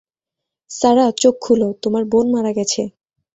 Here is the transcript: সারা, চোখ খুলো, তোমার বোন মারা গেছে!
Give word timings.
সারা, 0.71 1.05
চোখ 1.21 1.35
খুলো, 1.41 1.67
তোমার 1.83 2.03
বোন 2.11 2.25
মারা 2.35 2.51
গেছে! 2.57 2.81